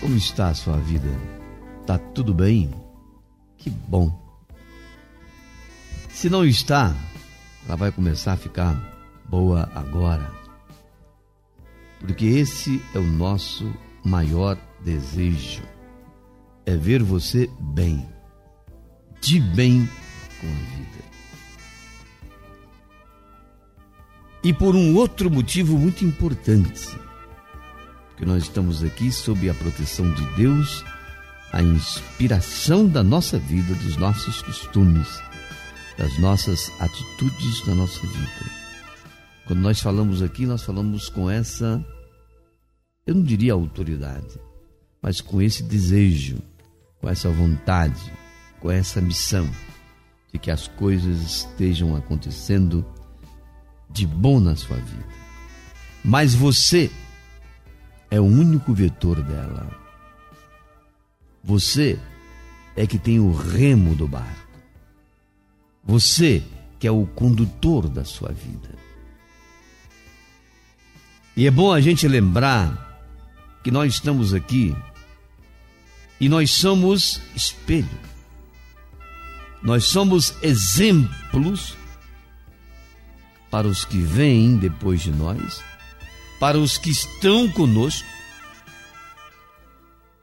Como 0.00 0.16
está 0.16 0.48
a 0.48 0.54
sua 0.54 0.78
vida? 0.78 1.08
Tá 1.86 1.98
tudo 1.98 2.34
bem? 2.34 2.70
Que 3.56 3.70
bom. 3.70 4.12
Se 6.10 6.28
não 6.28 6.44
está, 6.44 6.94
ela 7.66 7.76
vai 7.76 7.90
começar 7.90 8.34
a 8.34 8.36
ficar 8.36 8.74
boa 9.28 9.70
agora. 9.74 10.30
Porque 12.00 12.26
esse 12.26 12.82
é 12.94 12.98
o 12.98 13.06
nosso 13.06 13.72
maior 14.04 14.58
desejo. 14.84 15.62
É 16.66 16.76
ver 16.76 17.02
você 17.02 17.50
bem, 17.58 18.06
de 19.20 19.40
bem 19.40 19.88
com 20.40 20.46
a 20.46 20.76
vida. 20.76 21.04
E 24.42 24.52
por 24.52 24.76
um 24.76 24.94
outro 24.94 25.30
motivo 25.30 25.78
muito 25.78 26.04
importante, 26.04 26.88
que 28.16 28.24
nós 28.24 28.44
estamos 28.44 28.82
aqui 28.82 29.10
sob 29.10 29.48
a 29.48 29.54
proteção 29.54 30.12
de 30.12 30.24
Deus, 30.36 30.84
a 31.52 31.62
inspiração 31.62 32.86
da 32.86 33.02
nossa 33.02 33.38
vida, 33.38 33.74
dos 33.74 33.96
nossos 33.96 34.42
costumes, 34.42 35.08
das 35.96 36.18
nossas 36.18 36.70
atitudes 36.80 37.66
na 37.66 37.74
nossa 37.74 38.00
vida. 38.06 38.50
Quando 39.46 39.60
nós 39.60 39.80
falamos 39.80 40.22
aqui, 40.22 40.46
nós 40.46 40.62
falamos 40.62 41.08
com 41.08 41.30
essa, 41.30 41.84
eu 43.06 43.14
não 43.14 43.22
diria 43.22 43.52
autoridade, 43.52 44.40
mas 45.02 45.20
com 45.20 45.42
esse 45.42 45.62
desejo, 45.62 46.38
com 47.00 47.08
essa 47.08 47.30
vontade, 47.30 48.12
com 48.60 48.70
essa 48.70 49.00
missão 49.00 49.48
de 50.32 50.38
que 50.38 50.50
as 50.50 50.66
coisas 50.66 51.20
estejam 51.20 51.94
acontecendo 51.94 52.84
de 53.90 54.06
bom 54.06 54.40
na 54.40 54.56
sua 54.56 54.76
vida. 54.78 55.06
Mas 56.04 56.34
você 56.34 56.90
é 58.14 58.20
o 58.20 58.24
único 58.24 58.72
vetor 58.72 59.20
dela. 59.22 59.68
Você 61.42 61.98
é 62.76 62.86
que 62.86 62.96
tem 62.96 63.18
o 63.18 63.32
remo 63.32 63.96
do 63.96 64.06
barco. 64.06 64.60
Você 65.82 66.40
que 66.78 66.86
é 66.86 66.92
o 66.92 67.06
condutor 67.06 67.88
da 67.88 68.04
sua 68.04 68.30
vida. 68.30 68.70
E 71.36 71.44
é 71.44 71.50
bom 71.50 71.72
a 71.72 71.80
gente 71.80 72.06
lembrar 72.06 73.02
que 73.64 73.72
nós 73.72 73.94
estamos 73.94 74.32
aqui 74.32 74.76
e 76.20 76.28
nós 76.28 76.52
somos 76.52 77.20
espelho. 77.34 77.98
Nós 79.60 79.86
somos 79.86 80.36
exemplos 80.40 81.76
para 83.50 83.66
os 83.66 83.84
que 83.84 83.98
vêm 83.98 84.56
depois 84.56 85.00
de 85.00 85.10
nós, 85.10 85.64
para 86.44 86.58
os 86.58 86.76
que 86.76 86.90
estão 86.90 87.50
conosco 87.50 88.06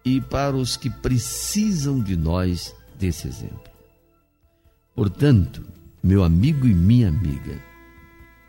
e 0.05 0.21
para 0.21 0.55
os 0.55 0.77
que 0.77 0.87
precisam 0.87 1.99
de 1.99 2.15
nós 2.15 2.75
desse 2.93 3.27
exemplo. 3.27 3.71
Portanto, 4.93 5.67
meu 6.03 6.23
amigo 6.23 6.67
e 6.67 6.75
minha 6.75 7.09
amiga, 7.09 7.59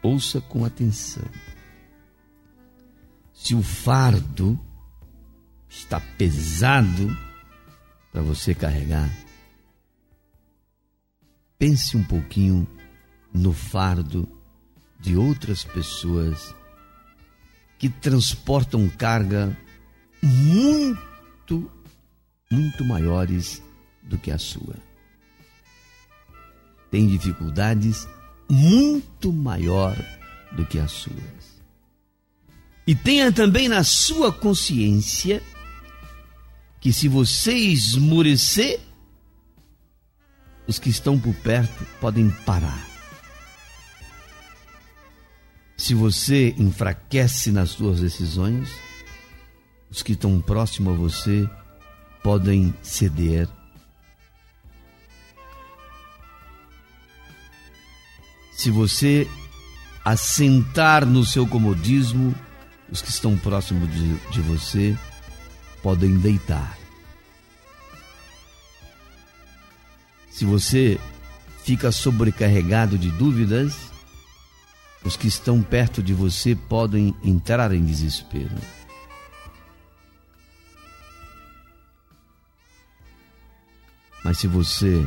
ouça 0.02 0.38
com 0.38 0.66
atenção. 0.66 1.24
Se 3.32 3.54
o 3.54 3.62
fardo 3.62 4.60
está 5.66 5.98
pesado 5.98 7.16
para 8.12 8.20
você 8.20 8.54
carregar, 8.54 9.10
pense 11.58 11.96
um 11.96 12.04
pouquinho 12.04 12.68
no 13.32 13.54
fardo 13.54 14.28
de 15.00 15.16
outras 15.16 15.64
pessoas 15.64 16.54
que 17.82 17.88
transportam 17.88 18.88
carga 18.88 19.58
muito, 20.22 21.68
muito 22.48 22.84
maiores 22.84 23.60
do 24.04 24.16
que 24.16 24.30
a 24.30 24.38
sua. 24.38 24.76
Tem 26.92 27.08
dificuldades 27.08 28.06
muito 28.48 29.32
maior 29.32 29.96
do 30.52 30.64
que 30.64 30.78
as 30.78 30.92
suas. 30.92 31.60
E 32.86 32.94
tenha 32.94 33.32
também 33.32 33.68
na 33.68 33.82
sua 33.82 34.32
consciência 34.32 35.42
que 36.80 36.92
se 36.92 37.08
você 37.08 37.52
esmurecer, 37.52 38.78
os 40.68 40.78
que 40.78 40.88
estão 40.88 41.18
por 41.18 41.34
perto 41.34 41.84
podem 42.00 42.30
parar 42.46 42.91
se 45.82 45.94
você 45.94 46.54
enfraquece 46.58 47.50
nas 47.50 47.70
suas 47.70 47.98
decisões, 47.98 48.70
os 49.90 50.00
que 50.00 50.12
estão 50.12 50.40
próximos 50.40 50.94
a 50.94 50.96
você 50.96 51.50
podem 52.22 52.72
ceder. 52.84 53.48
Se 58.52 58.70
você 58.70 59.28
assentar 60.04 61.04
no 61.04 61.26
seu 61.26 61.48
comodismo, 61.48 62.32
os 62.88 63.02
que 63.02 63.08
estão 63.08 63.36
próximos 63.36 63.92
de, 63.92 64.16
de 64.30 64.40
você 64.40 64.96
podem 65.82 66.16
deitar. 66.16 66.78
Se 70.30 70.44
você 70.44 70.96
fica 71.64 71.90
sobrecarregado 71.90 72.96
de 72.96 73.10
dúvidas, 73.10 73.91
os 75.04 75.16
que 75.16 75.26
estão 75.26 75.62
perto 75.62 76.02
de 76.02 76.14
você 76.14 76.54
podem 76.54 77.14
entrar 77.24 77.72
em 77.72 77.84
desespero. 77.84 78.54
Mas 84.24 84.38
se 84.38 84.46
você 84.46 85.04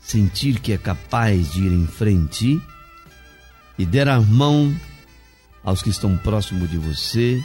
sentir 0.00 0.60
que 0.60 0.72
é 0.72 0.78
capaz 0.78 1.52
de 1.52 1.64
ir 1.64 1.72
em 1.72 1.86
frente 1.86 2.60
e 3.78 3.84
der 3.84 4.08
a 4.08 4.20
mão 4.20 4.74
aos 5.62 5.82
que 5.82 5.90
estão 5.90 6.16
próximos 6.16 6.70
de 6.70 6.78
você, 6.78 7.42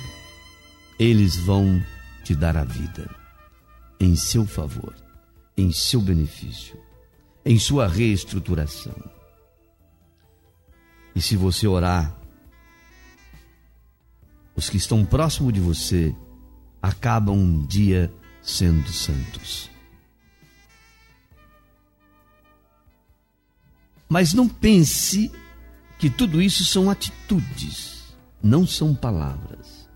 eles 0.97 1.35
vão 1.35 1.83
te 2.23 2.33
dar 2.33 2.55
a 2.55 2.63
vida 2.63 3.09
em 3.99 4.15
seu 4.15 4.45
favor, 4.45 4.95
em 5.57 5.71
seu 5.71 5.99
benefício, 5.99 6.77
em 7.45 7.59
sua 7.59 7.87
reestruturação. 7.87 8.95
E 11.15 11.21
se 11.21 11.35
você 11.37 11.67
orar, 11.67 12.15
os 14.55 14.69
que 14.69 14.77
estão 14.77 15.05
próximos 15.05 15.53
de 15.53 15.59
você 15.59 16.15
acabam 16.81 17.35
um 17.35 17.65
dia 17.65 18.13
sendo 18.41 18.87
santos. 18.89 19.69
Mas 24.09 24.33
não 24.33 24.47
pense 24.47 25.31
que 25.97 26.09
tudo 26.09 26.41
isso 26.41 26.65
são 26.65 26.89
atitudes, 26.89 28.15
não 28.41 28.67
são 28.67 28.93
palavras. 28.93 29.87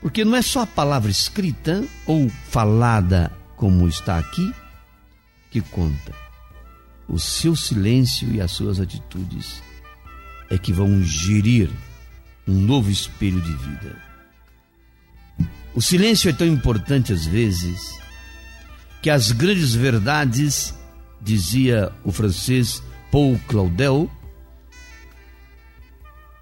Porque 0.00 0.24
não 0.24 0.36
é 0.36 0.40
só 0.40 0.62
a 0.62 0.66
palavra 0.66 1.10
escrita 1.10 1.84
ou 2.06 2.30
falada 2.30 3.30
como 3.56 3.86
está 3.86 4.18
aqui 4.18 4.54
que 5.50 5.60
conta 5.60 6.29
o 7.10 7.18
seu 7.18 7.56
silêncio 7.56 8.32
e 8.32 8.40
as 8.40 8.52
suas 8.52 8.78
atitudes 8.78 9.60
é 10.48 10.56
que 10.56 10.72
vão 10.72 11.02
gerir 11.02 11.68
um 12.46 12.54
novo 12.54 12.88
espelho 12.88 13.40
de 13.40 13.52
vida. 13.52 13.96
O 15.74 15.82
silêncio 15.82 16.30
é 16.30 16.32
tão 16.32 16.46
importante 16.46 17.12
às 17.12 17.26
vezes 17.26 17.98
que 19.02 19.10
as 19.10 19.32
grandes 19.32 19.74
verdades, 19.74 20.74
dizia 21.20 21.92
o 22.04 22.12
francês 22.12 22.82
Paul 23.10 23.40
Claudel, 23.48 24.10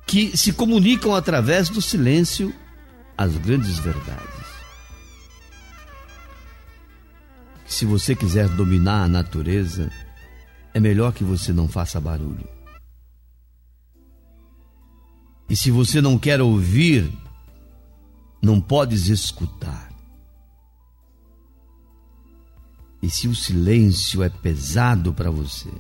que 0.07 0.37
se 0.37 0.53
comunicam 0.53 1.15
através 1.15 1.69
do 1.69 1.81
silêncio 1.81 2.55
as 3.17 3.37
grandes 3.37 3.79
verdades. 3.79 4.29
Se 7.67 7.85
você 7.85 8.15
quiser 8.15 8.49
dominar 8.49 9.05
a 9.05 9.09
natureza, 9.09 9.91
é 10.79 10.81
melhor 10.81 11.13
que 11.13 11.25
você 11.25 11.53
não 11.53 11.67
faça 11.67 12.01
barulho. 12.01 12.49
E 15.51 15.57
se 15.57 15.73
você 15.73 16.01
não 16.01 16.17
quer 16.17 16.41
ouvir, 16.41 17.13
não 18.41 18.61
podes 18.61 19.09
escutar. 19.09 19.93
E 23.03 23.11
se 23.11 23.27
o 23.27 23.35
silêncio 23.35 24.23
é 24.23 24.29
pesado 24.29 25.13
para 25.13 25.31
você, 25.31 25.71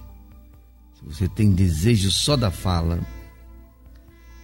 se 0.94 1.04
você 1.04 1.28
tem 1.28 1.52
desejo 1.52 2.10
só 2.10 2.36
da 2.36 2.50
fala, 2.50 3.00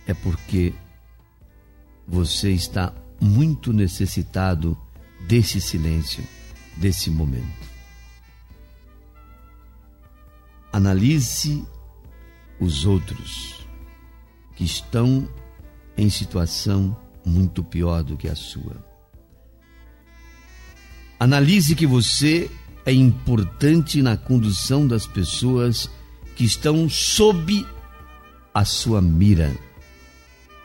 é 0.06 0.14
porque 0.14 0.72
você 2.06 2.52
está 2.52 2.92
muito 3.20 3.72
necessitado 3.72 4.78
desse 5.26 5.60
silêncio, 5.60 6.22
desse 6.76 7.10
momento. 7.10 7.73
Analise 10.74 11.64
os 12.58 12.84
outros 12.84 13.64
que 14.56 14.64
estão 14.64 15.28
em 15.96 16.10
situação 16.10 16.96
muito 17.24 17.62
pior 17.62 18.02
do 18.02 18.16
que 18.16 18.26
a 18.26 18.34
sua. 18.34 18.84
Analise 21.20 21.76
que 21.76 21.86
você 21.86 22.50
é 22.84 22.92
importante 22.92 24.02
na 24.02 24.16
condução 24.16 24.84
das 24.84 25.06
pessoas 25.06 25.88
que 26.34 26.42
estão 26.42 26.88
sob 26.88 27.64
a 28.52 28.64
sua 28.64 29.00
mira, 29.00 29.56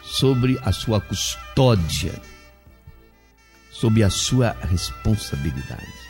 sobre 0.01 0.57
a 0.63 0.71
sua 0.71 0.99
custódia, 0.99 2.19
sob 3.71 4.01
a 4.01 4.09
sua 4.09 4.57
responsabilidade. 4.61 6.08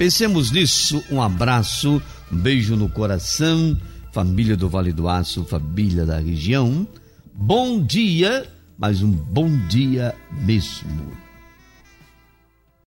Pensemos 0.00 0.50
nisso. 0.50 1.04
Um 1.10 1.20
abraço, 1.20 2.00
um 2.32 2.36
beijo 2.38 2.74
no 2.74 2.88
coração, 2.88 3.78
família 4.14 4.56
do 4.56 4.66
Vale 4.66 4.94
do 4.94 5.06
Aço, 5.06 5.44
família 5.44 6.06
da 6.06 6.18
região. 6.18 6.88
Bom 7.34 7.84
dia, 7.84 8.50
mas 8.78 9.02
um 9.02 9.10
bom 9.10 9.50
dia 9.68 10.14
mesmo. 10.42 11.29